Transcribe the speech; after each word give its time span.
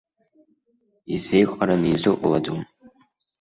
Изеиҟараны 1.15 1.87
изыҟалаӡом. 1.93 2.61